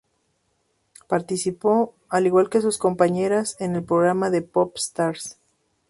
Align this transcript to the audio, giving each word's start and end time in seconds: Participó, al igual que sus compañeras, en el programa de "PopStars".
Participó, 1.07 1.93
al 2.09 2.25
igual 2.25 2.49
que 2.49 2.59
sus 2.59 2.79
compañeras, 2.79 3.55
en 3.59 3.75
el 3.75 3.83
programa 3.83 4.31
de 4.31 4.41
"PopStars". 4.41 5.37